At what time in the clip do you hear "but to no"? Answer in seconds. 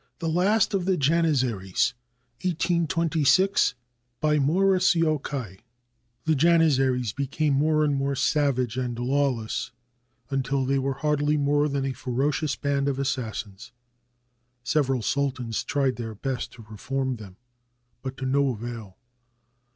18.01-18.53